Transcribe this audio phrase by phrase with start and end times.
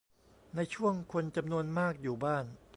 [0.55, 2.45] ในช่วงคนจำนวนมากอยู่บ้าน